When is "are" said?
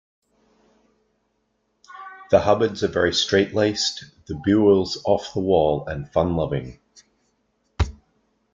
2.83-2.87